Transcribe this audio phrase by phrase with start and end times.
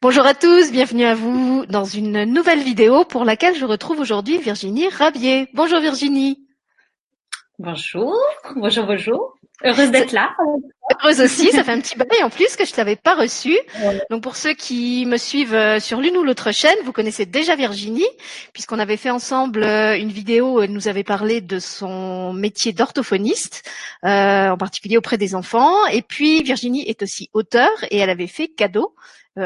[0.00, 4.38] Bonjour à tous, bienvenue à vous dans une nouvelle vidéo pour laquelle je retrouve aujourd'hui
[4.38, 5.48] Virginie Rabier.
[5.54, 6.46] Bonjour Virginie.
[7.58, 8.16] Bonjour,
[8.54, 9.34] bonjour, bonjour.
[9.64, 10.30] Heureuse d'être là.
[11.02, 13.58] Heureuse aussi, ça fait un petit bail en plus que je t'avais pas reçu.
[14.08, 17.56] Donc pour ceux qui me suivent euh, sur l'une ou l'autre chaîne, vous connaissez déjà
[17.56, 18.06] Virginie,
[18.52, 22.72] puisqu'on avait fait ensemble euh, une vidéo où elle nous avait parlé de son métier
[22.72, 23.68] d'orthophoniste,
[24.04, 25.86] euh, en particulier auprès des enfants.
[25.88, 28.94] Et puis Virginie est aussi auteure et elle avait fait cadeau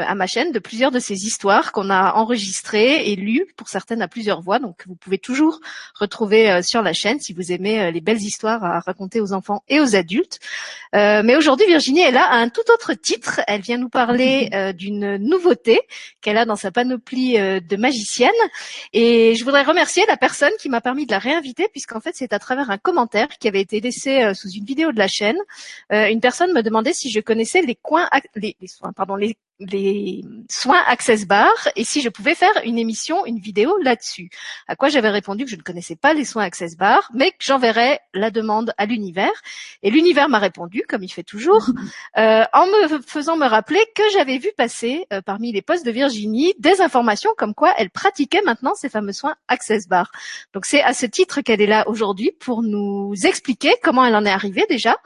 [0.01, 4.01] à ma chaîne de plusieurs de ces histoires qu'on a enregistrées et lues, pour certaines
[4.01, 4.59] à plusieurs voix.
[4.59, 5.59] Donc vous pouvez toujours
[5.99, 9.33] retrouver euh, sur la chaîne si vous aimez euh, les belles histoires à raconter aux
[9.33, 10.39] enfants et aux adultes.
[10.93, 13.41] mais aujourd'hui, Virginie est là à un tout autre titre.
[13.47, 15.79] Elle vient nous parler d'une nouveauté
[16.21, 18.31] qu'elle a dans sa panoplie de magicienne.
[18.93, 22.33] Et je voudrais remercier la personne qui m'a permis de la réinviter, puisqu'en fait c'est
[22.33, 25.37] à travers un commentaire qui avait été laissé sous une vidéo de la chaîne.
[25.89, 30.23] une personne me demandait si je connaissais les coins, les, les soins, pardon, les les
[30.49, 34.29] soins Access Bar et si je pouvais faire une émission, une vidéo là-dessus.
[34.67, 37.37] À quoi j'avais répondu que je ne connaissais pas les soins Access Bar, mais que
[37.39, 39.31] j'enverrais la demande à l'univers.
[39.83, 41.65] Et l'univers m'a répondu, comme il fait toujours,
[42.17, 45.91] euh, en me faisant me rappeler que j'avais vu passer euh, parmi les postes de
[45.91, 50.11] Virginie des informations comme quoi elle pratiquait maintenant ces fameux soins Access Bar.
[50.53, 54.25] Donc c'est à ce titre qu'elle est là aujourd'hui pour nous expliquer comment elle en
[54.25, 54.97] est arrivée déjà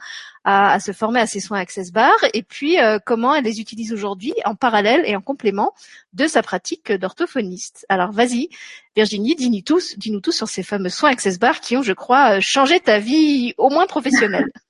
[0.50, 3.92] à, se former à ces soins Access Bar et puis euh, comment elle les utilise
[3.92, 5.74] aujourd'hui en parallèle et en complément
[6.14, 7.84] de sa pratique d'orthophoniste.
[7.90, 8.48] Alors vas-y,
[8.96, 12.36] Virginie, dis-nous tous, dis-nous tous sur ces fameux soins Access Bar qui ont, je crois,
[12.36, 14.46] euh, changé ta vie au moins professionnelle.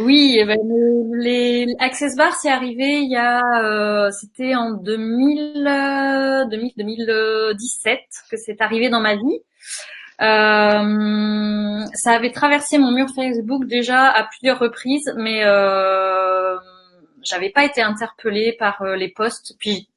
[0.00, 0.58] Oui, eh ben,
[1.20, 8.60] les Access Bar, c'est arrivé il y a, euh, c'était en 2000, 2017 que c'est
[8.60, 9.38] arrivé dans ma vie.
[10.22, 16.56] Euh, ça avait traversé mon mur Facebook déjà à plusieurs reprises, mais euh,
[17.22, 19.54] j'avais pas été interpellée par euh, les posts.
[19.58, 19.88] Puis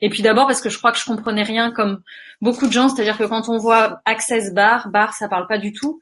[0.00, 2.02] et puis d'abord parce que je crois que je comprenais rien comme
[2.40, 5.72] beaucoup de gens, c'est-à-dire que quand on voit access bar, bar ça parle pas du
[5.72, 5.98] tout.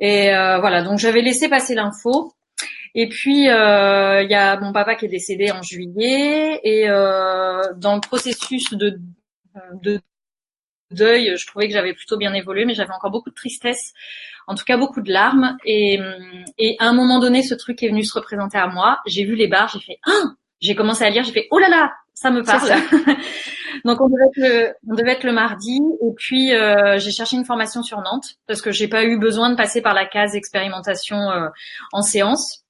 [0.00, 2.34] Et euh, voilà, donc j'avais laissé passer l'info.
[2.94, 7.62] Et puis il euh, y a mon papa qui est décédé en juillet et euh,
[7.76, 9.00] dans le processus de
[9.82, 10.00] de
[10.90, 13.92] deuil, je trouvais que j'avais plutôt bien évolué, mais j'avais encore beaucoup de tristesse,
[14.46, 15.56] en tout cas beaucoup de larmes.
[15.64, 16.00] Et,
[16.58, 18.98] et à un moment donné, ce truc est venu se représenter à moi.
[19.06, 21.68] J'ai vu les barres, j'ai fait ah j'ai commencé à lire, j'ai fait oh là
[21.68, 22.68] là, ça me parle.
[23.84, 27.36] Donc on devait, être le, on devait être le mardi, et puis euh, j'ai cherché
[27.36, 30.34] une formation sur Nantes parce que j'ai pas eu besoin de passer par la case
[30.34, 31.48] expérimentation euh,
[31.92, 32.64] en séance.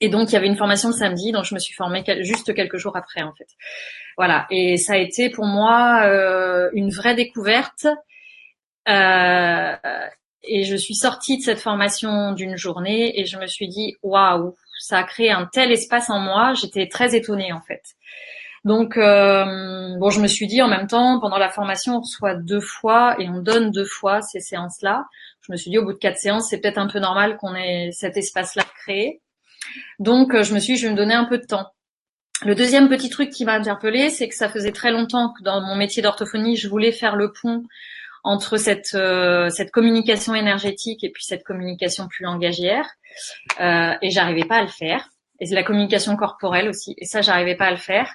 [0.00, 2.54] Et donc il y avait une formation le samedi, donc je me suis formée juste
[2.54, 3.48] quelques jours après en fait.
[4.16, 7.86] Voilà, et ça a été pour moi euh, une vraie découverte.
[8.88, 9.76] Euh,
[10.42, 14.56] et je suis sortie de cette formation d'une journée et je me suis dit waouh,
[14.78, 16.54] ça a créé un tel espace en moi.
[16.54, 17.82] J'étais très étonnée en fait.
[18.64, 22.34] Donc euh, bon, je me suis dit en même temps pendant la formation on reçoit
[22.34, 25.04] deux fois et on donne deux fois ces séances-là.
[25.42, 27.54] Je me suis dit au bout de quatre séances c'est peut-être un peu normal qu'on
[27.54, 29.20] ait cet espace-là créé.
[29.98, 31.66] Donc je me suis je vais me donner un peu de temps.
[32.42, 35.60] Le deuxième petit truc qui m'a interpellée, c'est que ça faisait très longtemps que dans
[35.60, 37.64] mon métier d'orthophonie, je voulais faire le pont
[38.24, 42.86] entre cette euh, cette communication énergétique et puis cette communication plus langagière,
[43.60, 45.08] euh, et j'arrivais pas à le faire.
[45.40, 48.14] Et la communication corporelle aussi, et ça j'arrivais pas à le faire.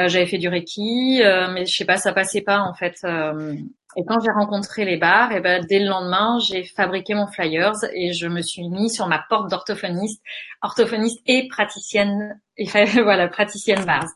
[0.00, 2.96] Euh, j'avais fait du reiki, euh, mais je sais pas, ça passait pas en fait.
[3.04, 3.54] Euh,
[3.96, 7.76] et quand j'ai rencontré les bars, et ben dès le lendemain, j'ai fabriqué mon flyers
[7.92, 10.20] et je me suis mis sur ma porte d'orthophoniste,
[10.62, 12.66] orthophoniste et praticienne, et
[13.02, 14.08] voilà, praticienne bars.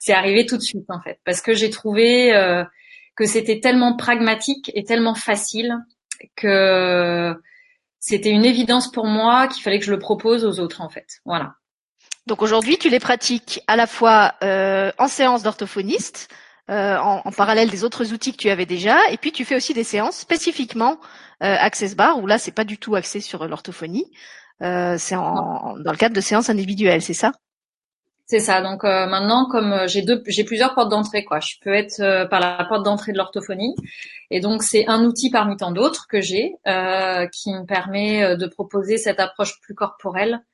[0.00, 2.32] C'est arrivé tout de suite en fait, parce que j'ai trouvé
[3.14, 5.76] que c'était tellement pragmatique et tellement facile
[6.34, 7.36] que
[8.00, 11.06] c'était une évidence pour moi qu'il fallait que je le propose aux autres en fait.
[11.24, 11.54] Voilà.
[12.30, 16.28] Donc aujourd'hui, tu les pratiques à la fois euh, en séance d'orthophoniste,
[16.70, 19.74] euh, en, parallèle des autres outils que tu avais déjà, et puis tu fais aussi
[19.74, 21.00] des séances spécifiquement
[21.42, 24.04] euh, Access Bar, où là, c'est pas du tout axé sur l'orthophonie,
[24.60, 27.32] c'est dans le cadre de séances individuelles, c'est ça?
[28.26, 28.62] C'est ça.
[28.62, 31.40] Donc maintenant, comme j'ai deux, j'ai plusieurs portes d'entrée, quoi.
[31.40, 33.74] Je peux être par la porte d'entrée de l'orthophonie,
[34.30, 38.98] et donc c'est un outil parmi tant d'autres que j'ai qui me permet de proposer
[38.98, 40.44] cette approche plus corporelle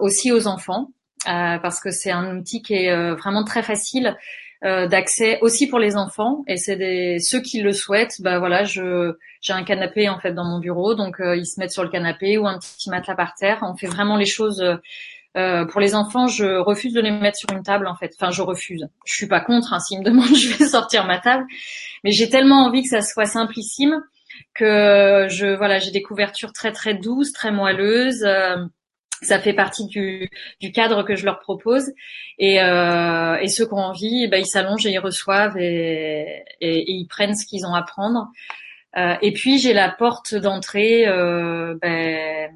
[0.00, 0.88] aussi aux enfants.
[1.28, 4.16] Euh, parce que c'est un outil qui est euh, vraiment très facile
[4.64, 9.12] euh, d'accès aussi pour les enfants et c'est ceux qui le souhaitent bah voilà je
[9.42, 12.38] j'ai un canapé en fait dans mon bureau donc ils se mettent sur le canapé
[12.38, 14.62] ou un petit matelas par terre on fait vraiment les choses
[15.36, 18.12] euh, pour les enfants, je refuse de les mettre sur une table en fait.
[18.18, 18.88] Enfin, je refuse.
[19.04, 19.72] Je suis pas contre.
[19.72, 19.80] Hein.
[19.80, 21.46] S'ils me demandent, je vais sortir ma table.
[22.04, 24.02] Mais j'ai tellement envie que ça soit simplissime
[24.54, 28.24] que je voilà, j'ai des couvertures très très douces, très moelleuses.
[28.24, 28.56] Euh,
[29.22, 30.30] ça fait partie du,
[30.60, 31.92] du, cadre que je leur propose.
[32.38, 36.90] Et, euh, et ceux qui ont envie, ben, ils s'allongent et ils reçoivent et, et,
[36.90, 38.28] ils prennent ce qu'ils ont à prendre.
[38.96, 42.50] Euh, et puis j'ai la porte d'entrée, euh, ben,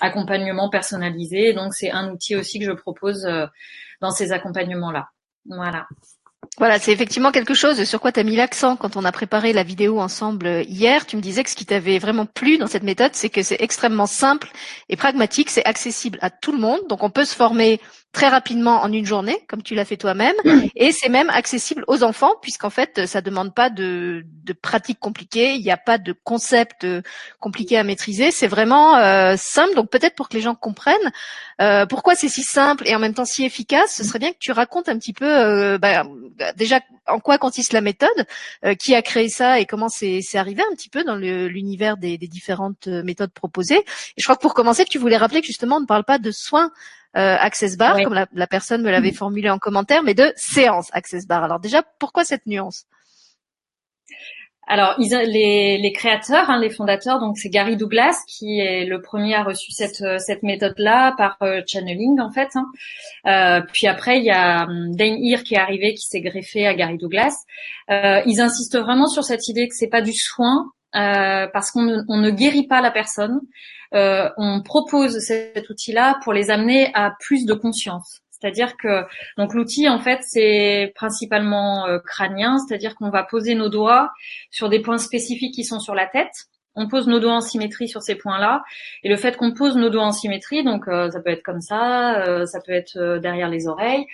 [0.00, 1.52] accompagnement personnalisé.
[1.52, 3.46] Donc c'est un outil aussi que je propose euh,
[4.00, 5.08] dans ces accompagnements-là.
[5.46, 5.86] Voilà.
[6.58, 9.52] Voilà, c'est effectivement quelque chose sur quoi tu as mis l'accent quand on a préparé
[9.52, 11.06] la vidéo ensemble euh, hier.
[11.06, 13.60] Tu me disais que ce qui t'avait vraiment plu dans cette méthode, c'est que c'est
[13.60, 14.50] extrêmement simple
[14.88, 16.80] et pragmatique, c'est accessible à tout le monde.
[16.88, 17.80] Donc on peut se former
[18.12, 20.34] très rapidement en une journée, comme tu l'as fait toi-même,
[20.76, 25.54] et c'est même accessible aux enfants, puisqu'en fait, ça demande pas de, de pratique compliquée,
[25.54, 27.02] il n'y a pas de concept euh,
[27.38, 29.74] compliqué à maîtriser, c'est vraiment euh, simple.
[29.76, 31.12] Donc peut-être pour que les gens comprennent
[31.60, 34.38] euh, pourquoi c'est si simple et en même temps si efficace, ce serait bien que
[34.38, 36.02] tu racontes un petit peu euh, bah,
[36.56, 38.08] déjà en quoi consiste la méthode,
[38.78, 42.28] qui a créé ça et comment c'est arrivé un petit peu dans l'univers des, des,
[42.28, 43.78] différentes méthodes proposées.
[43.78, 43.84] Et
[44.16, 46.30] je crois que pour commencer, tu voulais rappeler que justement on ne parle pas de
[46.30, 46.70] soins
[47.16, 51.26] euh, Access Bar, comme la, personne me l'avait formulé en commentaire, mais de séance Access
[51.26, 51.42] Bar.
[51.44, 52.86] Alors déjà, pourquoi cette nuance?
[54.72, 59.34] Alors, les, les créateurs, hein, les fondateurs, donc c'est Gary Douglas qui est le premier
[59.34, 62.50] à reçu cette cette méthode-là par euh, channeling en fait.
[62.54, 62.66] Hein.
[63.26, 66.68] Euh, puis après, il y a hum, Dane Heer qui est arrivé, qui s'est greffé
[66.68, 67.34] à Gary Douglas.
[67.90, 71.82] Euh, ils insistent vraiment sur cette idée que c'est pas du soin, euh, parce qu'on
[71.82, 73.40] ne, on ne guérit pas la personne.
[73.94, 78.20] Euh, on propose cet outil-là pour les amener à plus de conscience.
[78.30, 79.04] C'est-à-dire que
[79.36, 84.10] donc l'outil en fait c'est principalement euh, crânien, c'est-à-dire qu'on va poser nos doigts
[84.50, 86.46] sur des points spécifiques qui sont sur la tête.
[86.74, 88.62] On pose nos doigts en symétrie sur ces points-là,
[89.02, 92.46] et le fait qu'on pose nos doigts en symétrie, donc ça peut être comme ça,
[92.46, 94.06] ça peut être derrière les oreilles.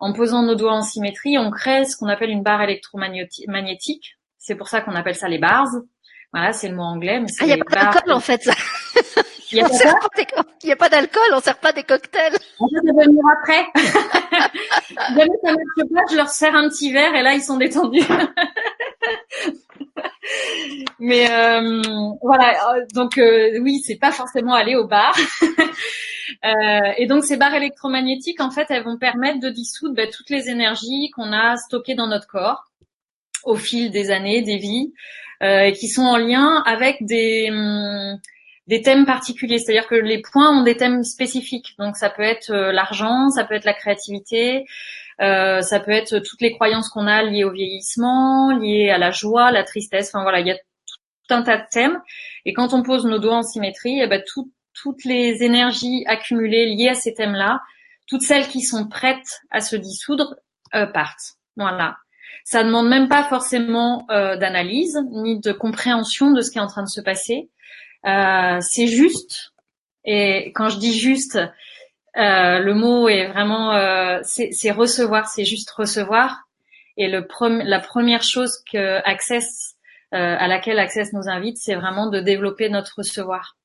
[0.00, 4.18] En posant nos doigts en symétrie, on crée ce qu'on appelle une barre électromagnétique.
[4.38, 5.68] C'est pour ça qu'on appelle ça les bars.
[6.32, 7.18] Voilà, c'est le mot anglais.
[7.18, 8.48] Mais ah, il n'y a pas d'alcool en fait.
[9.50, 9.66] Il n'y a,
[10.72, 12.36] a, pas d'alcool, on sert pas des cocktails.
[12.60, 13.66] On peut devenir après.
[15.08, 18.04] Jamais ça marche pas, je leur sers un petit verre et là ils sont détendus.
[21.00, 21.82] Mais euh,
[22.22, 25.16] voilà, donc euh, oui, c'est pas forcément aller au bar.
[26.44, 30.30] euh, et donc ces barres électromagnétiques, en fait, elles vont permettre de dissoudre bah, toutes
[30.30, 32.66] les énergies qu'on a stockées dans notre corps
[33.42, 38.18] au fil des années, des vies euh, qui sont en lien avec des hum,
[38.70, 41.74] des thèmes particuliers, c'est-à-dire que les points ont des thèmes spécifiques.
[41.80, 44.64] Donc ça peut être euh, l'argent, ça peut être la créativité,
[45.20, 49.10] euh, ça peut être toutes les croyances qu'on a liées au vieillissement, liées à la
[49.10, 50.10] joie, la tristesse.
[50.14, 52.00] Enfin voilà, il y a tout un tas de thèmes.
[52.44, 56.90] Et quand on pose nos doigts en symétrie, eh ben, toutes les énergies accumulées liées
[56.90, 57.60] à ces thèmes-là,
[58.06, 60.36] toutes celles qui sont prêtes à se dissoudre,
[60.76, 61.34] euh, partent.
[61.56, 61.96] Voilà.
[62.44, 66.66] Ça demande même pas forcément euh, d'analyse ni de compréhension de ce qui est en
[66.66, 67.48] train de se passer.
[68.06, 69.52] Euh, c'est juste.
[70.04, 71.38] Et quand je dis juste,
[72.16, 76.44] euh, le mot est vraiment, euh, c'est recevoir, c'est juste recevoir.
[76.96, 77.26] Et le
[77.64, 79.76] la première chose que Access,
[80.12, 83.56] euh, à laquelle Access nous invite, c'est vraiment de développer notre recevoir.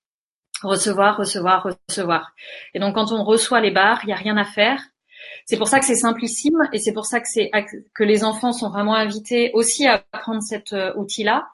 [0.61, 2.33] Recevoir, recevoir, recevoir.
[2.73, 4.81] Et donc quand on reçoit les barres, il n'y a rien à faire.
[5.45, 7.51] C'est pour ça que c'est simplissime et c'est pour ça que c'est
[7.93, 11.47] que les enfants sont vraiment invités aussi à apprendre cet euh, outil-là.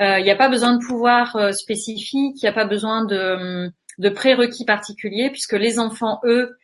[0.00, 3.04] Euh, il n'y a pas besoin de pouvoir euh, spécifique, il n'y a pas besoin
[3.04, 6.56] de, de prérequis particuliers puisque les enfants, eux,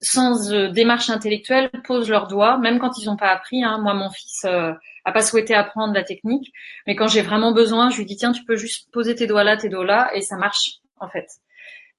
[0.00, 3.64] sans démarche intellectuelle, posent leurs doigts, même quand ils n'ont pas appris.
[3.64, 3.78] Hein.
[3.78, 4.72] Moi, mon fils euh,
[5.04, 6.52] a pas souhaité apprendre la technique,
[6.86, 9.44] mais quand j'ai vraiment besoin, je lui dis tiens, tu peux juste poser tes doigts
[9.44, 11.26] là, tes doigts là, et ça marche en fait.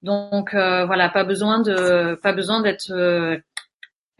[0.02, 3.36] Donc voilà, pas besoin de, pas besoin d'être euh,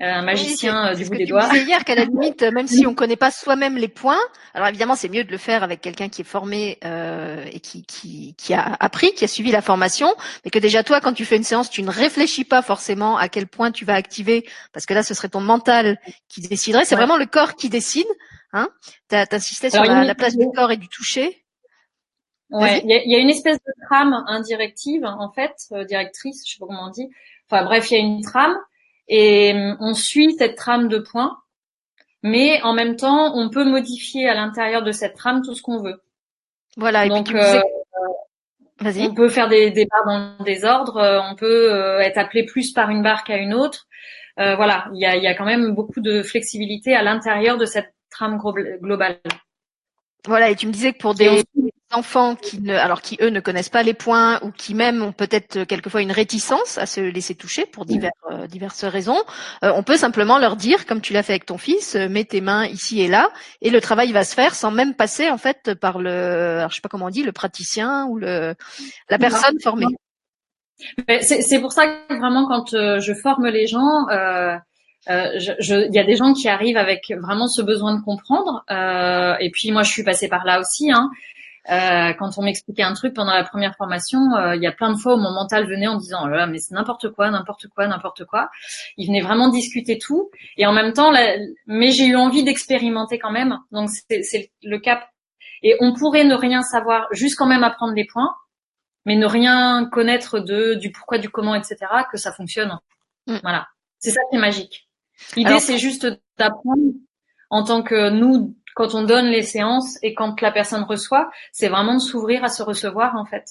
[0.01, 1.49] un magicien euh, du bout des doigts.
[1.49, 4.21] Disais hier qu'à la limite, même si on connaît pas soi-même les points,
[4.55, 7.85] alors évidemment c'est mieux de le faire avec quelqu'un qui est formé euh, et qui,
[7.85, 10.15] qui, qui a appris, qui a suivi la formation,
[10.45, 13.29] mais que déjà toi, quand tu fais une séance, tu ne réfléchis pas forcément à
[13.29, 16.85] quel point tu vas activer, parce que là ce serait ton mental qui déciderait.
[16.85, 18.09] C'est vraiment le corps qui décide.
[18.53, 18.69] Hein
[19.09, 21.45] T'insistais sur la, place du corps et du toucher.
[22.51, 26.59] Ouais, il y, a, une espèce de trame indirective en fait, euh, directrice, je sais
[26.59, 27.09] pas comment on dit.
[27.49, 28.57] Enfin bref, il y a une trame
[29.11, 31.37] et hum, on suit cette trame de points,
[32.23, 35.83] mais en même temps, on peut modifier à l'intérieur de cette trame tout ce qu'on
[35.83, 36.01] veut.
[36.77, 37.09] Voilà.
[37.09, 37.61] Donc, et euh,
[39.01, 42.45] on peut faire des, des barres dans le désordre, euh, on peut euh, être appelé
[42.45, 43.89] plus par une barre qu'à une autre.
[44.37, 47.93] voilà, il y a, y a quand même beaucoup de flexibilité à l'intérieur de cette
[48.11, 48.41] trame
[48.81, 49.19] globale.
[50.27, 51.43] Voilà, et tu me disais que pour des,
[51.93, 55.13] enfants qui ne, alors qui eux ne connaissent pas les points ou qui même ont
[55.13, 59.19] peut-être euh, quelquefois une réticence à se laisser toucher pour divers, euh, diverses raisons,
[59.65, 62.41] euh, on peut simplement leur dire, comme tu l'as fait avec ton fils, mets tes
[62.41, 63.31] mains ici et là,
[63.61, 66.77] et le travail va se faire sans même passer en fait par le, alors je
[66.77, 68.55] sais pas comment on dit, le praticien ou le
[69.09, 69.87] la personne formée.
[71.21, 74.07] C'est pour ça que vraiment quand je forme les gens,
[75.09, 78.65] euh, il y a des gens qui arrivent avec vraiment ce besoin de comprendre.
[78.71, 80.93] Euh, et puis moi, je suis passée par là aussi.
[80.93, 81.11] Hein.
[81.71, 84.93] Euh, quand on m'expliquait un truc pendant la première formation, euh, il y a plein
[84.93, 87.69] de fois où mon mental venait en disant oh là, mais c'est n'importe quoi, n'importe
[87.69, 88.51] quoi, n'importe quoi.
[88.97, 90.31] Il venait vraiment discuter tout.
[90.57, 91.13] Et en même temps,
[91.67, 93.59] mais j'ai eu envie d'expérimenter quand même.
[93.71, 95.09] Donc c'est le cap.
[95.63, 98.35] Et on pourrait ne rien savoir, juste quand même apprendre les points,
[99.07, 101.77] mais ne rien connaître de du pourquoi, du comment, etc.
[102.11, 102.79] Que ça fonctionne.
[103.27, 103.37] Mm.
[103.43, 103.69] Voilà.
[103.99, 104.89] C'est ça qui est magique.
[105.37, 106.07] L'idée, c'est juste
[106.39, 106.95] d'apprendre
[107.51, 111.69] en tant que nous, quand on donne les séances et quand la personne reçoit, c'est
[111.69, 113.45] vraiment de s'ouvrir à se recevoir en fait.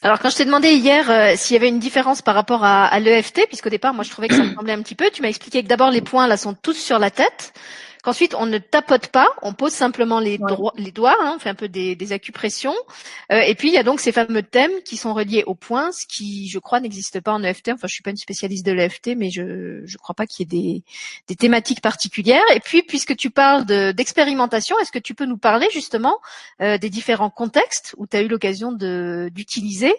[0.00, 2.86] Alors quand je t'ai demandé hier euh, s'il y avait une différence par rapport à,
[2.86, 5.20] à l'EFT, puisqu'au départ moi je trouvais que ça me semblait un petit peu, tu
[5.20, 7.52] m'as expliqué que d'abord les points là sont tous sur la tête,
[8.02, 10.38] qu'ensuite on ne tapote pas, on pose simplement les,
[10.76, 12.74] les doigts, hein, on fait un peu des, des acupressions,
[13.30, 15.92] euh, et puis il y a donc ces fameux thèmes qui sont reliés aux points,
[15.92, 17.70] ce qui, je crois, n'existe pas en EFT.
[17.70, 20.56] Enfin, je suis pas une spécialiste de l'EFT, mais je je crois pas qu'il y
[20.56, 20.84] ait des,
[21.28, 22.42] des thématiques particulières.
[22.54, 26.18] Et puis, puisque tu parles d'expérimentation, est-ce que tu peux nous parler justement
[26.60, 29.94] euh, des différents contextes où tu as eu l'occasion d'utiliser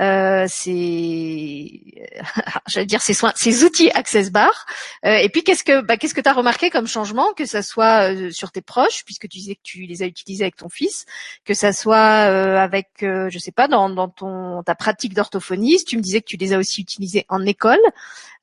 [0.00, 2.08] euh, ces,
[2.66, 4.66] j'allais dire ces soins, ces outils Access Bar.
[5.04, 7.62] Euh, et puis qu'est-ce que, bah, qu'est-ce que tu as remarqué comme changement, que ça
[7.62, 10.68] soit euh, sur tes proches, puisque tu disais que tu les as utilisés avec ton
[10.68, 11.06] fils,
[11.44, 15.88] que ça soit euh, avec, je sais pas, dans, dans ton ta pratique d'orthophoniste.
[15.88, 17.80] Tu me disais que tu les as aussi utilisés en école.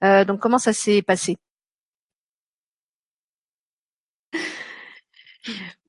[0.01, 1.37] donc comment ça s'est passé?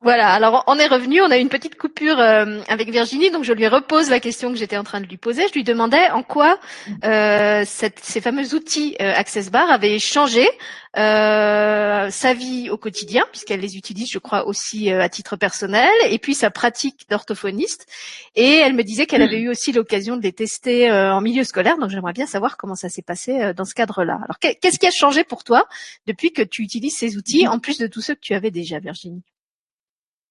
[0.02, 3.44] Voilà, alors on est revenu, on a eu une petite coupure euh, avec Virginie, donc
[3.44, 5.47] je lui repose la question que j'étais en train de lui poser.
[5.47, 6.59] Je lui demandais en quoi
[7.04, 10.49] euh, ces fameux outils euh, Access Bar avaient changé
[10.94, 16.35] sa vie au quotidien, puisqu'elle les utilise, je crois, aussi à titre personnel, et puis
[16.35, 17.87] sa pratique d'orthophoniste.
[18.35, 21.78] Et elle me disait qu'elle avait eu aussi l'occasion de les tester en milieu scolaire,
[21.78, 24.18] donc j'aimerais bien savoir comment ça s'est passé dans ce cadre-là.
[24.25, 25.66] Alors qu'est-ce qui a changé pour toi
[26.06, 28.78] depuis que tu utilises ces outils, en plus de tous ceux que tu avais déjà,
[28.78, 29.23] Virginie?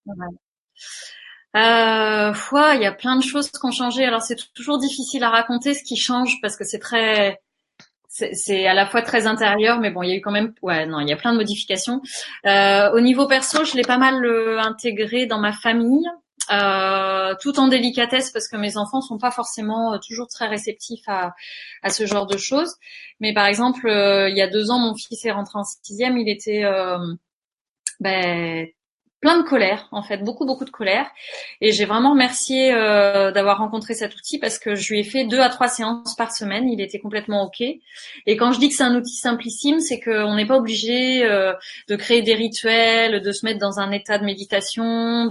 [0.08, 0.14] Euh,
[2.76, 4.06] il y a plein de choses qui ont changé.
[4.06, 7.40] Alors c'est toujours difficile à raconter ce qui change parce que c'est très,
[8.12, 10.86] c'est à la fois très intérieur, mais bon, il y a eu quand même, ouais,
[10.86, 12.02] non, il y a plein de modifications.
[12.46, 16.06] Euh, au niveau perso, je l'ai pas mal euh, intégré dans ma famille,
[16.52, 21.34] euh, tout en délicatesse parce que mes enfants sont pas forcément toujours très réceptifs à,
[21.84, 22.76] à ce genre de choses.
[23.22, 26.30] Mais par exemple, il y a deux ans, mon fils est rentré en sixième, il
[26.30, 26.66] était
[28.02, 28.68] ben,
[29.22, 31.08] plein de colère en fait, beaucoup beaucoup de colère.
[31.62, 35.26] Et j'ai vraiment remercié euh, d'avoir rencontré cet outil parce que je lui ai fait
[35.26, 36.68] deux à trois séances par semaine.
[36.68, 37.62] Il était complètement ok.
[37.62, 41.54] Et quand je dis que c'est un outil simplissime, c'est qu'on n'est pas obligé euh,
[41.88, 45.30] de créer des rituels, de se mettre dans un état de méditation.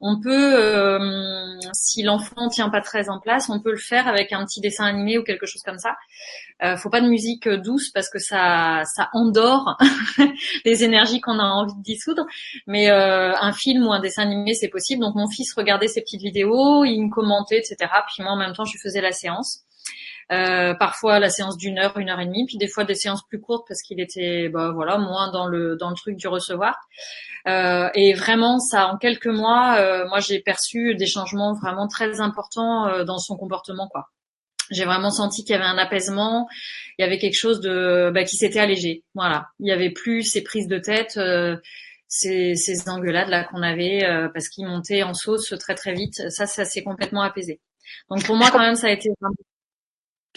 [0.00, 4.32] On peut, euh, si l'enfant tient pas très en place, on peut le faire avec
[4.32, 5.96] un petit dessin animé ou quelque chose comme ça.
[6.62, 9.76] Euh, faut pas de musique douce parce que ça, ça endort
[10.64, 12.24] les énergies qu'on a envie de dissoudre.
[12.66, 15.02] Mais euh, un film ou un dessin animé, c'est possible.
[15.02, 17.76] Donc mon fils regardait ces petites vidéos, il me commentait, etc.
[18.12, 19.64] Puis moi, en même temps, je faisais la séance.
[20.30, 23.22] Euh, parfois la séance d'une heure, une heure et demie, puis des fois des séances
[23.26, 26.76] plus courtes parce qu'il était, bah, voilà, moins dans le dans le truc du recevoir.
[27.46, 32.20] Euh, et vraiment, ça, en quelques mois, euh, moi j'ai perçu des changements vraiment très
[32.20, 34.08] importants euh, dans son comportement, quoi
[34.70, 36.48] j'ai vraiment senti qu'il y avait un apaisement,
[36.98, 39.04] il y avait quelque chose de bah, qui s'était allégé.
[39.14, 41.56] Voilà, il y avait plus ces prises de tête, euh,
[42.08, 46.30] ces, ces engueulades là qu'on avait euh, parce qu'ils montaient en sauce très très vite.
[46.30, 47.60] Ça, ça s'est complètement apaisé.
[48.10, 49.10] Donc pour moi quand même, ça a été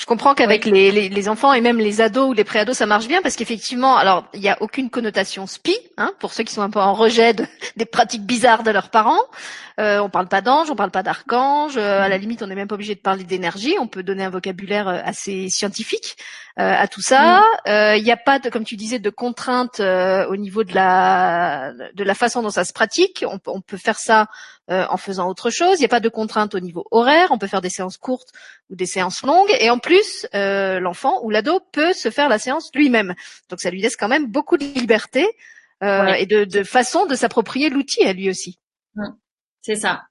[0.02, 2.88] je comprends qu'avec les, les, les, enfants et même les ados ou les préados, ça
[2.88, 6.56] marche bien parce qu'effectivement, alors il n'y a aucune connotation spi, hein, pour ceux qui
[6.56, 7.36] sont un peu en rejet
[7.76, 9.22] des pratiques bizarres de leurs parents.
[9.80, 11.78] Euh, on parle pas d'ange, on parle pas d'archange.
[11.78, 13.76] Euh, à la limite, on n'est même pas obligé de parler d'énergie.
[13.80, 16.18] On peut donner un vocabulaire euh, assez scientifique
[16.60, 17.44] euh, à tout ça.
[17.68, 21.74] Euh, il n'y a pas, de, comme tu disais, de contraintes au niveau de la
[21.94, 23.24] de la façon dont ça se pratique.
[23.28, 24.28] On, on peut faire ça
[24.72, 25.78] en faisant autre chose.
[25.78, 27.30] Il n'y a pas de contraintes au niveau horaire.
[27.32, 28.30] On peut faire des séances courtes
[28.70, 29.54] ou des séances longues.
[29.60, 33.14] Et en plus, l'enfant ou l'ado peut se faire la séance lui-même.
[33.50, 35.28] Donc ça lui laisse quand même beaucoup de liberté
[35.82, 38.60] et de, de façon de s'approprier l'outil à lui aussi.
[39.62, 40.04] C'est ça.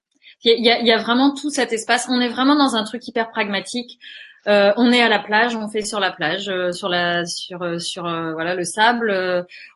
[0.43, 2.07] Il y, a, il y a, vraiment tout cet espace.
[2.09, 3.99] On est vraiment dans un truc hyper pragmatique.
[4.47, 7.63] Euh, on est à la plage, on fait sur la plage, euh, sur la sur
[7.63, 9.13] euh, sur voilà le sable.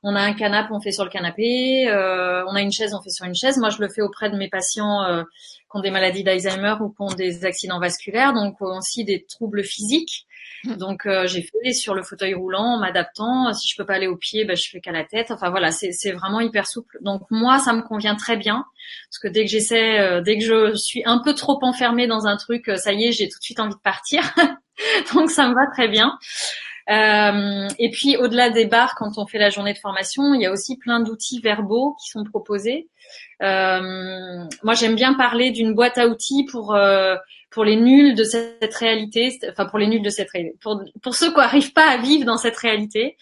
[0.03, 1.87] on a un canapé, on fait sur le canapé.
[1.91, 3.59] on a une chaise, on fait sur une chaise.
[3.59, 5.25] Moi, je le fais auprès de mes patients
[5.71, 9.65] qui ont des maladies d'Alzheimer ou qui ont des accidents vasculaires, donc aussi des troubles
[9.65, 10.27] physiques.
[10.79, 13.53] Donc euh, j'ai fait sur le fauteuil roulant en m'adaptant.
[13.53, 15.31] Si je peux pas aller au pied, ben, je fais qu'à la tête.
[15.31, 16.99] Enfin voilà, c'est vraiment hyper souple.
[17.03, 18.65] Donc moi, ça me convient très bien
[19.09, 22.27] parce que dès que j'essaie, euh, dès que je suis un peu trop enfermée dans
[22.27, 24.23] un truc, ça y est, j'ai tout de suite envie de partir.
[25.15, 26.19] Donc ça me va très bien.
[26.91, 30.47] Euh, et puis au-delà des bars, quand on fait la journée de formation, il y
[30.47, 32.89] a aussi plein d'outils verbaux qui sont proposés.
[33.43, 37.17] Euh, moi, j'aime bien parler d'une boîte à outils pour euh,
[37.51, 41.15] pour les nuls de cette réalité, enfin pour les nuls de cette réalité, pour pour
[41.15, 43.17] ceux qui n'arrivent pas à vivre dans cette réalité.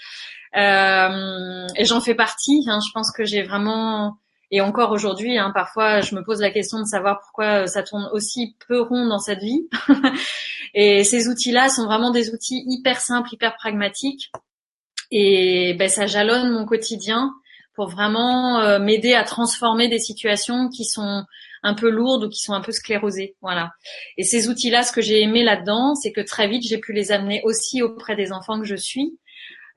[0.54, 2.64] Et j'en fais partie.
[2.68, 4.16] Hein, je pense que j'ai vraiment
[4.54, 8.08] et encore aujourd'hui, hein, parfois, je me pose la question de savoir pourquoi ça tourne
[8.12, 9.66] aussi peu rond dans cette vie.
[10.74, 14.30] et ces outils-là sont vraiment des outils hyper simples, hyper pragmatiques.
[15.10, 17.32] Et ben, ça jalonne mon quotidien
[17.74, 21.24] pour vraiment euh, m'aider à transformer des situations qui sont
[21.62, 23.36] un peu lourdes ou qui sont un peu sclérosées.
[23.40, 23.72] Voilà.
[24.18, 27.10] Et ces outils-là, ce que j'ai aimé là-dedans, c'est que très vite, j'ai pu les
[27.10, 29.18] amener aussi auprès des enfants que je suis.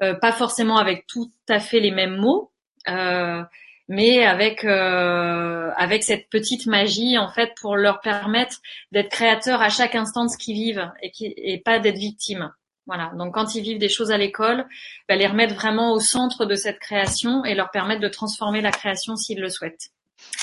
[0.04, 2.52] Euh, pas forcément avec tout à fait les mêmes mots,
[2.90, 3.42] euh,
[3.88, 8.58] mais avec euh, avec cette petite magie en fait pour leur permettre
[8.92, 12.52] d'être créateurs à chaque instant de ce qu'ils vivent et, qui, et pas d'être victimes.
[12.88, 13.12] Voilà.
[13.18, 14.66] Donc quand ils vivent des choses à l'école,
[15.10, 18.72] bah, les remettre vraiment au centre de cette création et leur permettre de transformer la
[18.72, 19.90] création s'ils le souhaitent.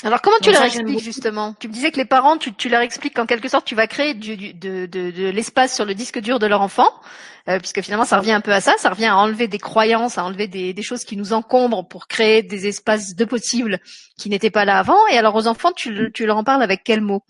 [0.03, 2.81] Alors comment tu leur expliques justement Tu me disais que les parents, tu, tu, leur
[2.81, 6.19] expliques qu'en quelque sorte tu vas créer du, de, de, de l'espace sur le disque
[6.19, 6.89] dur de leur enfant,
[7.47, 10.17] euh, puisque finalement ça revient un peu à ça, ça revient à enlever des croyances,
[10.17, 13.79] à enlever des, des choses qui nous encombrent pour créer des espaces de possibles
[14.17, 15.07] qui n'étaient pas là avant.
[15.07, 17.23] Et alors aux enfants, tu, tu leur en parles avec quel mot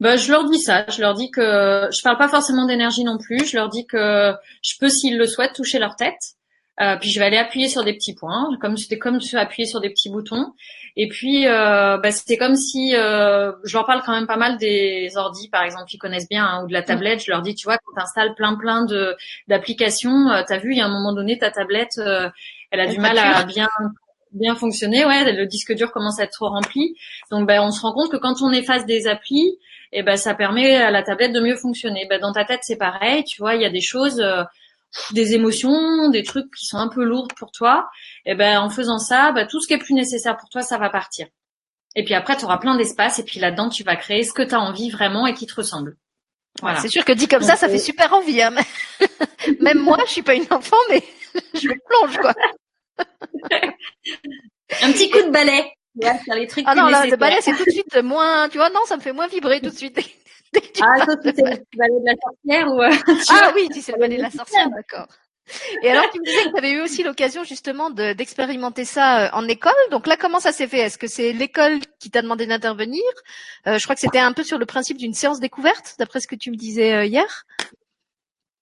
[0.00, 0.86] ben, je leur dis ça.
[0.88, 3.44] Je leur dis que je parle pas forcément d'énergie non plus.
[3.44, 6.37] Je leur dis que je peux, s'ils le souhaitent, toucher leur tête.
[6.80, 9.80] Euh, puis je vais aller appuyer sur des petits points, comme c'était comme appuyer sur
[9.80, 10.52] des petits boutons.
[10.96, 14.58] Et puis euh, bah, c'était comme si euh, je leur parle quand même pas mal
[14.58, 17.22] des ordis, par exemple, qu'ils connaissent bien, hein, ou de la tablette.
[17.24, 19.16] Je leur dis, tu vois, quand tu installes plein plein de
[19.48, 22.28] d'applications, euh, tu as vu, il y a un moment donné, ta tablette, euh,
[22.70, 23.68] elle a du mal à bien
[24.32, 25.04] bien fonctionner.
[25.04, 26.94] Ouais, le disque dur commence à être trop rempli.
[27.30, 29.56] Donc ben on se rend compte que quand on efface des applis,
[29.90, 32.06] et eh ben ça permet à la tablette de mieux fonctionner.
[32.10, 34.22] Ben, dans ta tête c'est pareil, tu vois, il y a des choses
[35.12, 37.88] des émotions, des trucs qui sont un peu lourds pour toi,
[38.24, 40.62] et eh ben en faisant ça, bah, tout ce qui est plus nécessaire pour toi,
[40.62, 41.26] ça va partir.
[41.94, 44.42] Et puis après, tu auras plein d'espace et puis là-dedans, tu vas créer ce que
[44.42, 45.96] tu as envie vraiment et qui te ressemble.
[46.60, 46.80] Voilà.
[46.80, 48.42] C'est sûr que dit comme ça, ça fait super envie.
[48.42, 48.54] Hein.
[49.60, 51.02] Même moi, je suis pas une enfant, mais
[51.54, 52.34] je me plonge quoi.
[54.82, 55.72] Un petit coup de balai.
[56.34, 58.80] les trucs ah non, là, le balai, c'est tout de suite moins, tu vois, non,
[58.86, 59.98] ça me fait moins vibrer tout de suite.
[60.82, 62.82] ah, toi, c'est le balai de la sorcière ou...
[62.82, 65.06] Euh, ah oui, tu sais le balai de la sorcière, d'accord.
[65.82, 69.28] Et alors, tu me disais que tu avais eu aussi l'occasion justement d'expérimenter ça euh,
[69.32, 69.72] en école.
[69.90, 70.78] Donc là, comment ça s'est fait?
[70.78, 73.02] Est-ce que c'est l'école qui t'a demandé d'intervenir?
[73.66, 76.28] Euh, Je crois que c'était un peu sur le principe d'une séance découverte, d'après ce
[76.28, 77.44] que tu me disais hier.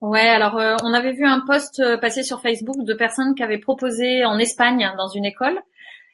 [0.01, 4.25] Ouais, alors on avait vu un post passer sur Facebook de personnes qui avaient proposé
[4.25, 5.59] en Espagne dans une école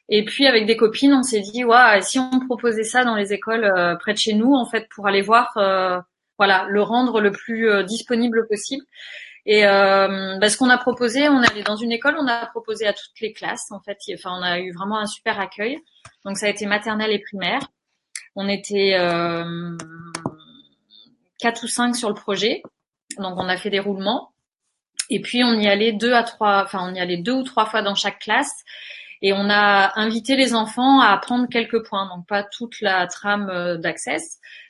[0.09, 3.33] et puis avec des copines, on s'est dit, ouais, si on proposait ça dans les
[3.33, 5.99] écoles euh, près de chez nous, en fait, pour aller voir, euh,
[6.37, 8.85] voilà, le rendre le plus euh, disponible possible.
[9.45, 12.93] Et bah, ce qu'on a proposé, on allé dans une école, on a proposé à
[12.93, 13.97] toutes les classes, en fait.
[14.13, 15.79] Enfin, on a eu vraiment un super accueil.
[16.23, 17.59] Donc ça a été maternelle et primaire.
[18.37, 18.95] On était
[21.39, 22.63] quatre ou cinq sur le projet.
[23.17, 24.31] Donc on a fait des roulements.
[25.09, 27.65] Et puis on y allait deux à trois, enfin on y allait deux ou trois
[27.65, 28.63] fois dans chaque classe.
[29.25, 33.49] Et on a invité les enfants à prendre quelques points, donc pas toute la trame
[33.49, 34.17] euh, d'accès,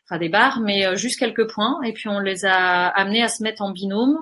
[0.06, 1.82] enfin des barres, mais euh, juste quelques points.
[1.84, 4.16] Et puis on les a amenés à se mettre en binôme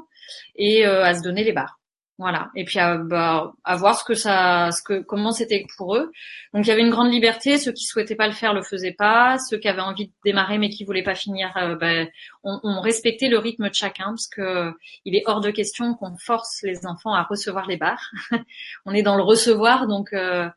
[0.56, 1.81] et euh, à se donner les barres.
[2.22, 2.52] Voilà.
[2.56, 6.12] Et puis à, bah, à voir ce que ça, ce que, comment c'était pour eux.
[6.54, 7.58] Donc il y avait une grande liberté.
[7.58, 9.40] Ceux qui souhaitaient pas le faire le faisaient pas.
[9.40, 12.06] Ceux qui avaient envie de démarrer mais qui voulaient pas finir, euh,
[12.44, 14.72] on, on, respectait le rythme de chacun parce que
[15.04, 18.12] il est hors de question qu'on force les enfants à recevoir les barres.
[18.86, 20.48] on est dans le recevoir, donc euh,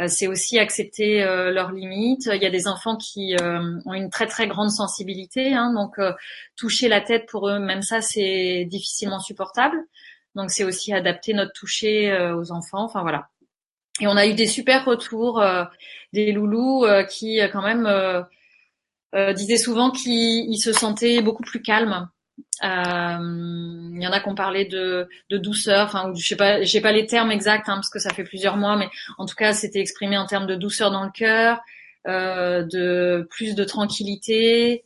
[0.00, 2.30] euh c'est aussi accepter euh, leurs limites.
[2.32, 6.00] Il y a des enfants qui ont une très très grande sensibilité, hein, donc
[6.56, 9.76] toucher la tête pour eux, même ça, c'est difficilement supportable.
[10.34, 12.84] Donc c'est aussi adapter notre toucher euh, aux enfants.
[12.84, 13.28] Enfin voilà.
[14.00, 15.64] Et on a eu des super retours, euh,
[16.12, 17.88] des loulous euh, qui quand même
[19.34, 22.08] disaient souvent qu'ils se sentaient beaucoup plus calmes.
[22.62, 26.80] Il y en a qui ont parlé de, de douceur, enfin je sais pas, j'ai
[26.80, 29.52] pas les termes exacts hein, parce que ça fait plusieurs mois, mais en tout cas
[29.52, 31.60] c'était exprimé en termes de douceur dans le cœur,
[32.06, 34.84] euh, de plus de tranquillité,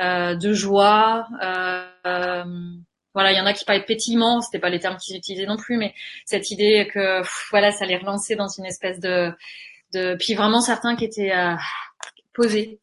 [0.00, 1.26] euh, de joie.
[3.12, 5.46] Voilà, il y en a qui parlaient de pétillement, c'était pas les termes qu'ils utilisaient
[5.46, 5.94] non plus, mais
[6.24, 9.32] cette idée que voilà, ça les relançait dans une espèce de,
[9.94, 10.14] de...
[10.14, 11.56] puis vraiment certains qui étaient euh,
[12.34, 12.80] poser.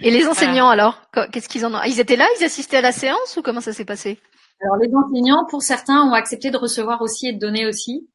[0.00, 1.00] Et les enseignants alors,
[1.32, 1.82] qu'est-ce qu'ils en ont?
[1.84, 4.18] Ils étaient là, ils assistaient à la séance ou comment ça s'est passé?
[4.60, 8.08] Alors les enseignants, pour certains, ont accepté de recevoir aussi et de donner aussi.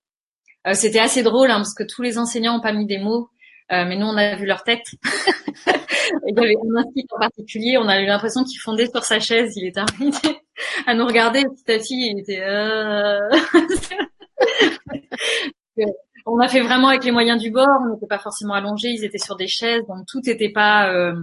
[0.68, 3.30] Euh, C'était assez drôle hein, parce que tous les enseignants ont pas mis des mots,
[3.72, 4.86] euh, mais nous on a vu leur tête.
[6.28, 9.20] il y avait un instit en particulier, on a eu l'impression qu'il fondait sur sa
[9.20, 10.40] chaise, il était arrivé
[10.88, 12.42] à nous regarder petit à petit, il était.
[12.42, 13.20] Euh...
[16.26, 19.04] on a fait vraiment avec les moyens du bord, on n'était pas forcément allongés, ils
[19.04, 21.14] étaient sur des chaises, donc tout n'était pas euh,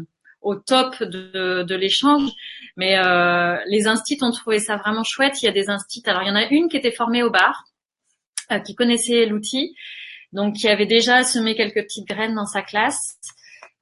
[0.41, 2.31] au top de, de l'échange.
[2.77, 5.43] Mais euh, les instits ont trouvé ça vraiment chouette.
[5.43, 6.03] Il y a des instits.
[6.07, 7.65] Alors il y en a une qui était formée au bar,
[8.53, 9.75] euh, qui connaissait l'outil,
[10.37, 13.19] donc qui avait déjà semé quelques petites graines dans sa classe.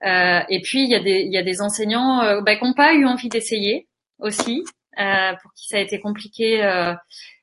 [0.05, 2.65] Euh, et puis il y a des il y a des enseignants euh, bah, qui
[2.65, 3.87] n'ont pas eu envie d'essayer
[4.19, 4.65] aussi,
[4.99, 6.59] euh, pour qui ça a été compliqué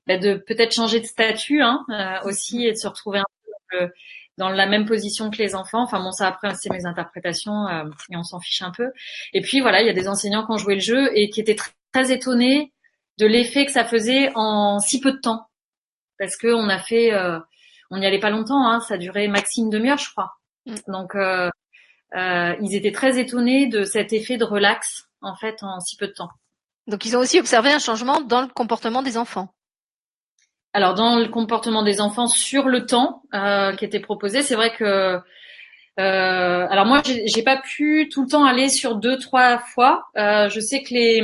[0.07, 1.85] bah, de peut-être changer de statut hein,
[2.25, 3.25] aussi et de se retrouver un
[3.69, 3.89] peu
[4.37, 5.83] dans la même position que les enfants.
[5.83, 8.91] Enfin bon, ça après c'est mes interprétations euh, et on s'en fiche un peu.
[9.33, 11.41] Et puis voilà, il y a des enseignants qui ont joué le jeu et qui
[11.41, 12.73] étaient très, très étonnés
[13.19, 15.47] de l'effet que ça faisait en si peu de temps,
[16.17, 17.39] parce que on a fait, euh,
[17.91, 20.33] on n'y allait pas longtemps, hein, ça durait maximum demi-heure, je crois.
[20.65, 20.75] Mm.
[20.87, 21.49] Donc euh,
[22.15, 26.07] euh, ils étaient très étonnés de cet effet de relax en fait en si peu
[26.07, 26.29] de temps.
[26.87, 29.53] Donc ils ont aussi observé un changement dans le comportement des enfants
[30.73, 34.73] alors dans le comportement des enfants sur le temps euh, qui était proposé, c'est vrai
[34.73, 35.19] que
[35.99, 40.05] euh, alors moi j'ai pas pu tout le temps aller sur deux trois fois.
[40.17, 41.21] Euh, je sais que les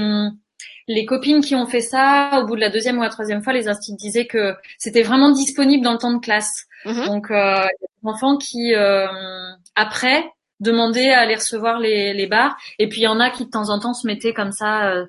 [0.88, 3.54] les copines qui ont fait ça, au bout de la deuxième ou la troisième fois,
[3.54, 6.65] les instituts disaient que c'était vraiment disponible dans le temps de classe.
[6.86, 7.06] Mm-hmm.
[7.06, 9.08] Donc, euh, il y a des enfants qui, euh,
[9.76, 10.26] après,
[10.60, 12.56] demandaient à aller recevoir les, les bars.
[12.80, 14.89] Et puis, il y en a qui, de temps en temps, se mettaient comme ça
[14.89, 15.06] euh,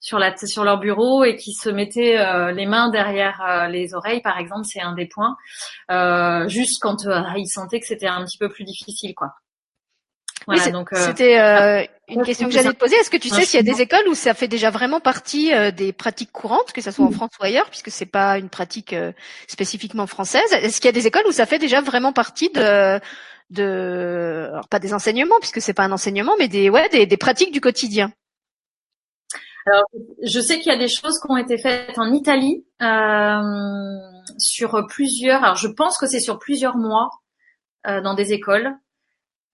[0.00, 3.94] sur la sur leur bureau et qui se mettaient euh, les mains derrière euh, les
[3.94, 5.36] oreilles par exemple c'est un des points
[5.90, 7.04] euh, juste quand
[7.36, 9.34] ils sentaient que c'était un petit peu plus difficile quoi
[10.46, 12.96] voilà, oui, donc c'était une question que j'allais te poser.
[12.96, 15.52] Est-ce que tu sais s'il y a des écoles où ça fait déjà vraiment partie
[15.72, 18.94] des pratiques courantes, que ce soit en France ou ailleurs, puisque c'est pas une pratique
[19.46, 20.52] spécifiquement française?
[20.52, 23.00] Est-ce qu'il y a des écoles où ça fait déjà vraiment partie de
[23.50, 27.16] de alors pas des enseignements puisque c'est pas un enseignement, mais des ouais des, des
[27.16, 28.12] pratiques du quotidien?
[29.66, 29.84] Alors,
[30.24, 33.42] je sais qu'il y a des choses qui ont été faites en Italie euh,
[34.38, 35.44] sur plusieurs.
[35.44, 37.10] Alors, je pense que c'est sur plusieurs mois
[37.86, 38.74] euh, dans des écoles,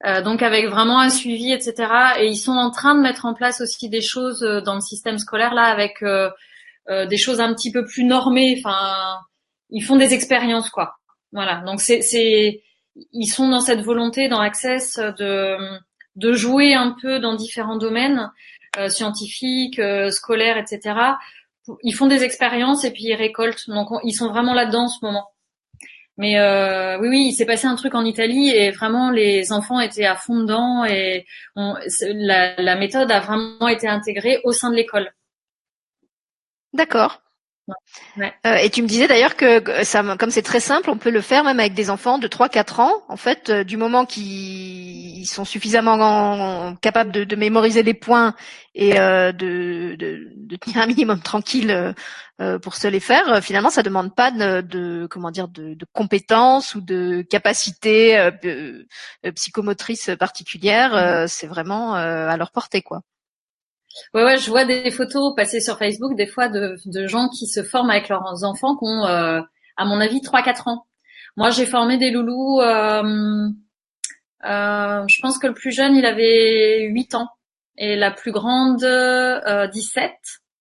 [0.05, 1.91] euh, donc avec vraiment un suivi, etc.
[2.19, 4.81] Et ils sont en train de mettre en place aussi des choses euh, dans le
[4.81, 6.31] système scolaire là, avec euh,
[6.91, 8.57] euh, des choses un petit peu plus normées.
[8.59, 9.19] Enfin,
[9.71, 10.97] ils font des expériences, quoi.
[11.33, 11.63] Voilà.
[11.67, 12.63] Donc c'est,
[13.13, 15.57] ils sont dans cette volonté dans Access de
[16.17, 18.31] de jouer un peu dans différents domaines
[18.79, 19.81] euh, scientifiques,
[20.11, 20.99] scolaires, etc.
[21.83, 23.69] Ils font des expériences et puis ils récoltent.
[23.69, 25.29] Donc ils sont vraiment là-dedans en ce moment.
[26.19, 29.81] Mais euh, oui, oui, il s'est passé un truc en Italie et vraiment les enfants
[29.81, 35.13] étaient à fond dedans et la, méthode a vraiment été intégrée au sein de l'école.
[36.73, 37.26] D'accord.
[38.47, 41.21] Euh, et tu me disais d'ailleurs que ça, comme c'est très simple, on peut le
[41.21, 42.93] faire même avec des enfants de 3-4 ans.
[43.09, 48.35] En fait, euh, du moment qu'ils sont suffisamment capables de, mémoriser les points
[48.75, 49.97] et euh, de,
[50.61, 51.95] tenir un minimum tranquille
[52.63, 56.81] pour se les faire, finalement, ça demande pas de, de comment dire de, compétences ou
[56.81, 58.31] de capacités
[59.35, 61.29] psychomotrices particulières.
[61.29, 63.03] C'est vraiment à leur portée, quoi.
[64.15, 67.47] Ouais, ouais, je vois des photos passer sur Facebook des fois de, de gens qui
[67.47, 69.41] se forment avec leurs enfants qui ont, euh,
[69.77, 70.87] à mon avis, 3-4 ans.
[71.37, 73.49] Moi, j'ai formé des loulous, euh,
[74.45, 77.29] euh, je pense que le plus jeune, il avait 8 ans
[77.79, 78.85] et la plus grande,
[79.73, 80.13] 17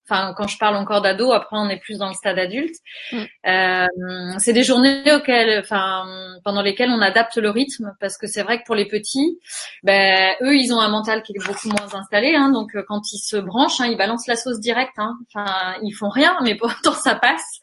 [0.08, 2.76] enfin quand je parle encore d'ado, après on est plus dans le stade adulte.
[3.12, 3.18] Mm.
[3.48, 6.06] Euh, c'est des journées auxquelles, enfin
[6.44, 9.40] pendant lesquelles on adapte le rythme parce que c'est vrai que pour les petits,
[9.84, 13.02] ben eux ils ont un mental qui est beaucoup moins installé, hein, donc euh, quand
[13.12, 14.98] ils se branchent, hein, ils balancent la sauce directe.
[14.98, 17.60] Hein, enfin ils font rien, mais pourtant ça passe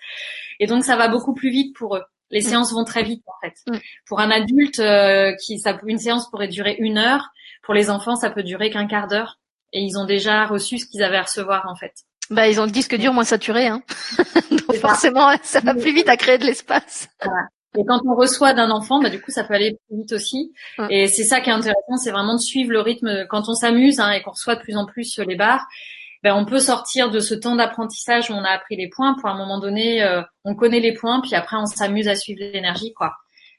[0.60, 2.04] et donc ça va beaucoup plus vite pour eux.
[2.30, 2.44] Les mm.
[2.44, 3.54] séances vont très vite en fait.
[3.68, 3.78] Mm.
[4.06, 7.28] Pour un adulte, euh, qui ça, une séance pourrait durer une heure.
[7.62, 9.38] Pour les enfants, ça peut durer qu'un quart d'heure
[9.72, 11.92] et ils ont déjà reçu ce qu'ils avaient à recevoir en fait.
[12.30, 13.82] Bah, ils ont le disque dur moins saturé, hein.
[14.50, 17.08] Donc forcément, ça va plus vite à créer de l'espace.
[17.78, 20.52] Et quand on reçoit d'un enfant, bah, du coup, ça peut aller plus vite aussi.
[20.90, 23.26] Et c'est ça qui est intéressant, c'est vraiment de suivre le rythme.
[23.28, 25.66] Quand on s'amuse hein, et qu'on reçoit de plus en plus sur les bars,
[26.22, 29.28] ben, on peut sortir de ce temps d'apprentissage où on a appris les points pour
[29.28, 32.92] un moment donné, euh, on connaît les points, puis après on s'amuse à suivre l'énergie,
[32.92, 33.12] quoi.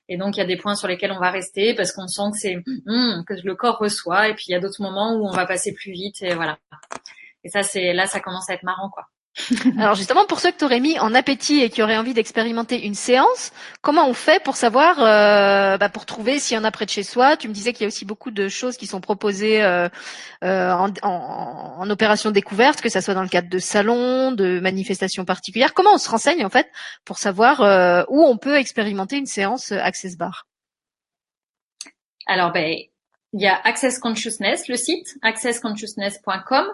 [0.07, 2.31] Et donc il y a des points sur lesquels on va rester parce qu'on sent
[2.31, 2.55] que c'est
[2.87, 5.45] hum, que le corps reçoit, et puis il y a d'autres moments où on va
[5.45, 6.57] passer plus vite, et voilà.
[7.43, 9.05] Et ça, c'est là, ça commence à être marrant, quoi.
[9.79, 12.85] Alors justement, pour ceux que tu aurais mis en appétit et qui auraient envie d'expérimenter
[12.85, 13.51] une séance,
[13.81, 16.91] comment on fait pour savoir, euh, bah, pour trouver s'il y en a près de
[16.91, 17.35] chez soi?
[17.35, 19.89] Tu me disais qu'il y a aussi beaucoup de choses qui sont proposées euh,
[20.43, 24.59] euh, en, en, en, opération découverte, que ça soit dans le cadre de salons, de
[24.59, 25.73] manifestations particulières.
[25.73, 26.69] Comment on se renseigne en fait
[27.03, 30.45] pour savoir où on peut expérimenter une séance Access Bar?
[32.27, 32.77] Alors ben
[33.33, 36.67] il y a Access Consciousness, le site accessconsciousness.com.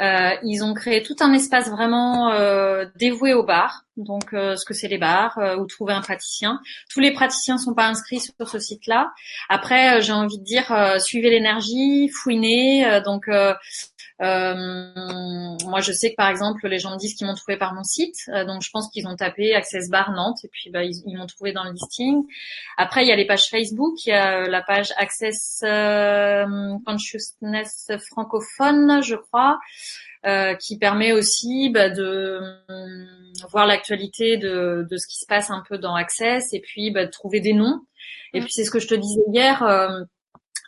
[0.00, 4.64] Euh, ils ont créé tout un espace vraiment euh, dévoué aux bars, donc euh, ce
[4.64, 6.60] que c'est les bars, euh, où trouver un praticien.
[6.90, 9.12] Tous les praticiens sont pas inscrits sur ce site-là.
[9.48, 13.00] Après, euh, j'ai envie de dire, suivez l'énergie, fouinez.
[13.04, 13.54] donc euh,
[14.20, 17.82] moi, je sais que par exemple, les gens me disent qu'ils m'ont trouvé par mon
[17.82, 21.16] site, euh, donc je pense qu'ils ont tapé Access Bar Nantes et puis bah, ils,
[21.16, 22.22] m'ont trouvé dans le listing.
[22.76, 26.44] Après, il y a les pages Facebook, il y a la page Access euh,
[26.84, 29.58] Consciousness francophone, je crois.
[30.26, 32.42] Euh, qui permet aussi bah, de
[33.50, 37.06] voir l'actualité de, de, ce qui se passe un peu dans Access et puis bah,
[37.06, 37.80] de trouver des noms.
[38.34, 38.44] Et mmh.
[38.44, 40.02] puis c'est ce que je te disais hier, euh,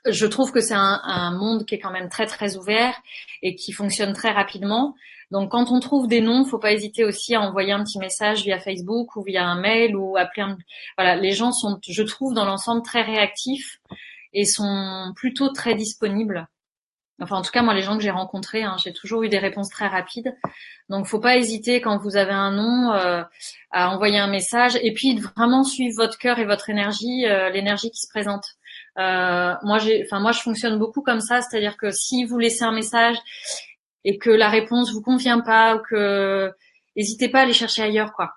[0.04, 2.94] je trouve que c'est un, monde qui est quand même très très ouvert
[3.42, 4.94] et qui fonctionne très rapidement.
[5.30, 8.42] Donc quand on trouve des noms, faut pas hésiter aussi à envoyer un petit message
[8.42, 10.42] via Facebook ou via un mail ou appeler.
[10.42, 10.58] Un...
[10.98, 13.80] Voilà, les gens sont, je trouve, dans l'ensemble très réactifs
[14.32, 16.48] et sont plutôt très disponibles.
[17.20, 19.38] Enfin, en tout cas, moi, les gens que j'ai rencontrés, hein, j'ai toujours eu des
[19.38, 20.36] réponses très rapides.
[20.88, 23.22] Donc, faut pas hésiter quand vous avez un nom euh,
[23.70, 27.90] à envoyer un message et puis vraiment suivre votre cœur et votre énergie, euh, l'énergie
[27.90, 28.44] qui se présente.
[28.98, 32.72] Euh, moi, enfin moi, je fonctionne beaucoup comme ça, c'est-à-dire que si vous laissez un
[32.72, 33.16] message
[34.04, 36.52] et que la réponse vous convient pas ou que,
[36.96, 38.32] n'hésitez pas à aller chercher ailleurs, quoi.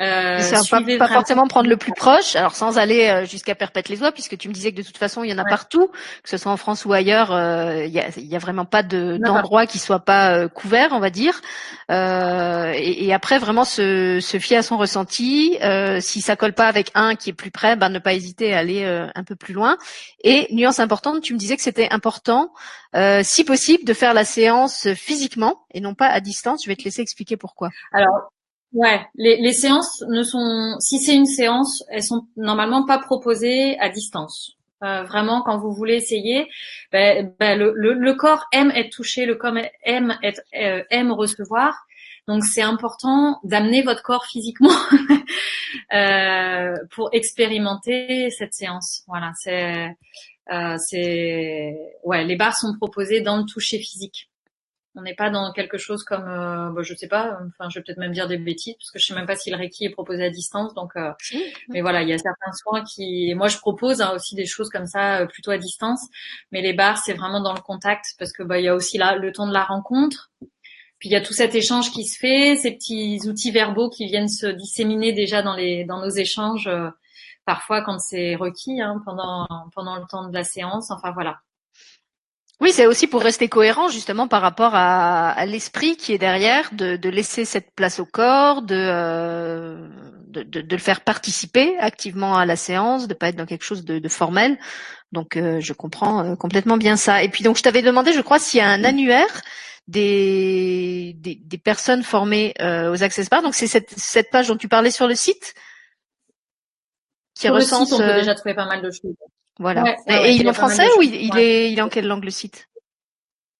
[0.00, 4.00] Euh, pas, pas forcément prendre le plus proche, alors sans aller euh, jusqu'à perpète les
[4.00, 5.88] oies, puisque tu me disais que de toute façon il y en a partout,
[6.22, 8.84] que ce soit en France ou ailleurs, euh, il y, a, y, a, vraiment pas
[8.84, 11.40] d'endroit qui soit pas euh, couvert, on va dire.
[11.90, 15.58] Euh, et, et, après vraiment se, se, fier à son ressenti.
[16.00, 18.58] si ça colle pas avec un qui est plus près, ben ne pas hésiter à
[18.58, 19.78] aller un peu plus loin.
[20.22, 22.52] Et nuance importante, tu me disais que c'était important,
[23.22, 26.62] si possible, de faire la séance physiquement et non pas à distance.
[26.64, 27.70] Je vais te laisser expliquer pourquoi.
[27.92, 28.30] Alors
[28.72, 33.78] Ouais, les, les, séances ne sont, si c'est une séance, elles sont normalement pas proposées
[33.78, 34.58] à distance.
[34.84, 36.48] Euh, vraiment, quand vous voulez essayer,
[36.92, 39.54] ben, ben, le, le, le, corps aime être touché, le corps
[39.84, 41.74] aime être, euh, aime recevoir.
[42.28, 44.70] Donc c'est important d'amener votre corps physiquement
[45.94, 49.02] euh, pour expérimenter cette séance.
[49.08, 49.96] Voilà, c'est,
[50.52, 54.28] euh, c'est, ouais, les barres sont proposées dans le toucher physique.
[54.98, 57.84] On n'est pas dans quelque chose comme, euh, bah, je sais pas, enfin, je vais
[57.84, 59.90] peut-être même dire des bêtises parce que je sais même pas si le Reiki est
[59.90, 60.74] proposé à distance.
[60.74, 61.12] Donc, euh,
[61.68, 64.70] mais voilà, il y a certains soins qui, moi, je propose hein, aussi des choses
[64.70, 66.00] comme ça, euh, plutôt à distance.
[66.50, 68.98] Mais les bars, c'est vraiment dans le contact parce que bah, il y a aussi
[68.98, 70.32] là le temps de la rencontre.
[70.98, 74.06] Puis il y a tout cet échange qui se fait, ces petits outils verbaux qui
[74.06, 76.90] viennent se disséminer déjà dans les dans nos échanges, euh,
[77.44, 80.90] parfois quand c'est requis hein, pendant pendant le temps de la séance.
[80.90, 81.38] Enfin voilà.
[82.60, 87.08] Oui, c'est aussi pour rester cohérent justement par rapport à, l'esprit qui est derrière, de,
[87.08, 89.88] laisser cette place au corps, euh,
[90.26, 93.84] de, de, le faire participer activement à la séance, de pas être dans quelque chose
[93.84, 94.58] de, formel.
[95.12, 97.22] Donc euh, je comprends euh, complètement bien ça.
[97.22, 99.42] Et puis donc je t'avais demandé, je crois, s'il y a un annuaire
[99.86, 103.42] des, des, personnes formées aux Access Bars.
[103.42, 105.54] Donc c'est cette, cette page dont tu parlais sur le site
[107.34, 107.92] qui recense.
[107.92, 109.14] on peut déjà trouver pas mal de choses.
[109.58, 109.96] Voilà.
[110.06, 112.68] et, il est en français ou il, est, il est en quelle langue le site?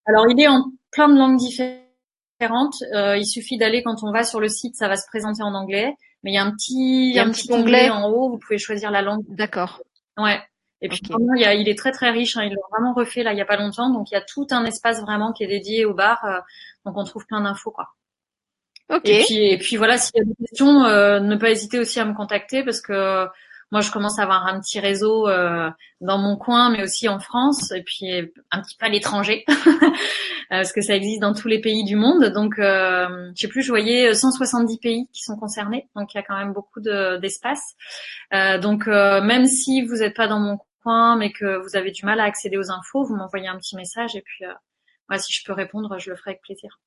[0.05, 2.75] Alors il est en plein de langues différentes.
[2.93, 5.53] Euh, il suffit d'aller quand on va sur le site, ça va se présenter en
[5.53, 5.93] anglais.
[6.23, 9.01] Mais il y a un petit, un, petit onglet en haut, vous pouvez choisir la
[9.01, 9.23] langue.
[9.27, 9.81] D'accord.
[10.17, 10.41] Ouais.
[10.81, 12.37] Et puis vraiment, il, y a, il est très très riche.
[12.37, 12.43] Hein.
[12.43, 14.47] Ils l'ont vraiment refait là il y a pas longtemps, donc il y a tout
[14.51, 16.23] un espace vraiment qui est dédié au bar.
[16.25, 16.39] Euh,
[16.85, 17.89] donc on trouve plein d'infos quoi.
[18.89, 19.07] Ok.
[19.07, 21.99] Et puis, et puis voilà, s'il y a des questions, euh, ne pas hésiter aussi
[21.99, 23.27] à me contacter parce que
[23.71, 25.69] moi, je commence à avoir un petit réseau euh,
[26.01, 28.09] dans mon coin, mais aussi en France, et puis
[28.51, 29.45] un petit peu à l'étranger,
[30.49, 32.25] parce que ça existe dans tous les pays du monde.
[32.25, 36.19] Donc, euh, je sais plus, je voyais 170 pays qui sont concernés, donc il y
[36.19, 37.75] a quand même beaucoup d'espace.
[38.33, 41.91] euh, donc, euh, même si vous n'êtes pas dans mon coin, mais que vous avez
[41.91, 45.31] du mal à accéder aux infos, vous m'envoyez un petit message, et puis, euh, si
[45.31, 46.79] je peux répondre, je le ferai avec plaisir.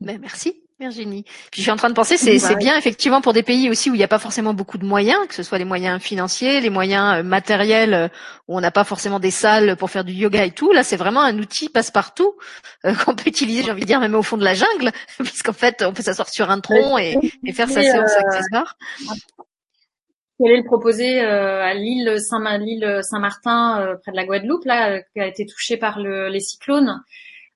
[0.00, 1.22] Ben, merci Virginie.
[1.50, 3.88] Puis je suis en train de penser, c'est bah bien effectivement pour des pays aussi
[3.88, 6.60] où il n'y a pas forcément beaucoup de moyens, que ce soit les moyens financiers,
[6.60, 8.08] les moyens euh, matériels, euh,
[8.46, 10.72] où on n'a pas forcément des salles pour faire du yoga et tout.
[10.72, 12.34] Là, c'est vraiment un outil passe-partout
[12.84, 15.54] euh, qu'on peut utiliser, j'ai envie de dire, même au fond de la jungle, puisqu'en
[15.54, 17.16] fait, on peut s'asseoir sur un tronc et,
[17.54, 18.76] faire sa séance accessoire.
[20.38, 25.78] J'allais le proposer à l'île Saint-Martin, près de la Guadeloupe, là, qui a été touchée
[25.78, 27.00] par le, les cyclones?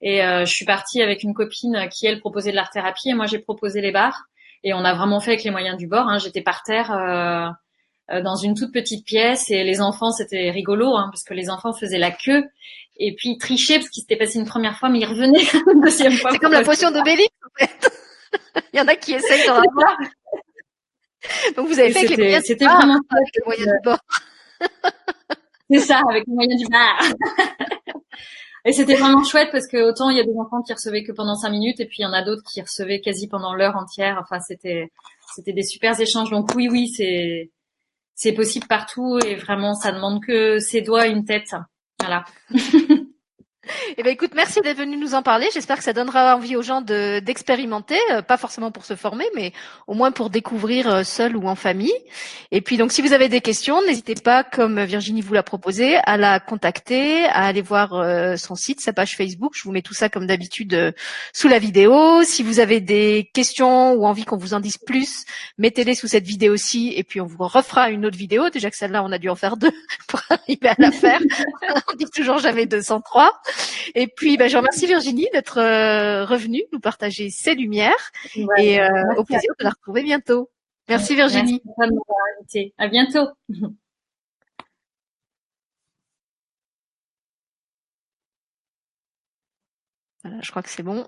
[0.03, 3.27] Et je suis partie avec une copine qui elle proposait de l'art thérapie et moi
[3.27, 4.25] j'ai proposé les bars.
[4.65, 6.09] Et on a vraiment fait avec les moyens du bord.
[6.09, 6.19] Hein.
[6.19, 6.93] J'étais par terre
[8.13, 11.49] euh, dans une toute petite pièce et les enfants c'était rigolo hein, parce que les
[11.49, 12.45] enfants faisaient la queue
[12.97, 15.81] et puis ils trichaient parce qu'il s'était passé une première fois mais ils revenaient une
[15.81, 16.31] deuxième fois.
[16.33, 17.91] C'est comme la potion de Béli en fait.
[18.73, 19.97] Il y en a qui essayent d'en avoir.
[21.57, 23.99] Donc vous avez fait avec les moyens C'était vraiment avec les moyens du bord.
[25.71, 27.01] C'est ça, avec les moyens du bar.
[28.65, 31.13] Et c'était vraiment chouette parce que autant il y a des enfants qui recevaient que
[31.13, 33.77] pendant cinq minutes et puis il y en a d'autres qui recevaient quasi pendant l'heure
[33.77, 34.19] entière.
[34.23, 34.91] Enfin, c'était
[35.35, 36.31] c'était des super échanges.
[36.31, 37.51] Donc oui, oui, c'est
[38.15, 41.55] c'est possible partout et vraiment ça demande que ses doigts une tête.
[41.99, 42.25] Voilà.
[44.01, 45.51] Eh ben écoute, merci d'être venu nous en parler.
[45.53, 49.27] J'espère que ça donnera envie aux gens de d'expérimenter, euh, pas forcément pour se former,
[49.37, 49.53] mais
[49.87, 51.93] au moins pour découvrir euh, seul ou en famille.
[52.51, 55.97] Et puis donc si vous avez des questions, n'hésitez pas, comme Virginie vous l'a proposé,
[56.05, 59.53] à la contacter, à aller voir euh, son site, sa page Facebook.
[59.55, 60.95] Je vous mets tout ça comme d'habitude
[61.35, 62.23] sous la vidéo.
[62.23, 65.27] Si vous avez des questions ou envie qu'on vous en dise plus,
[65.59, 68.49] mettez-les sous cette vidéo aussi, et puis on vous refera une autre vidéo.
[68.49, 69.73] Déjà que celle-là, on a dû en faire deux
[70.09, 71.21] pour arriver à la faire.
[71.93, 73.31] on dit toujours jamais 203.
[73.95, 78.11] Et puis, ben, je remercie Virginie d'être euh, revenue nous partager ses lumières
[78.59, 80.51] et euh, au plaisir de la retrouver bientôt.
[80.89, 81.63] Merci Virginie.
[81.79, 83.29] Merci À bientôt.
[90.23, 91.07] Voilà, je crois que c'est bon.